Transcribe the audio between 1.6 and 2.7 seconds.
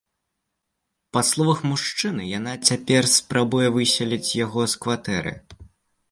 мужчыны, яна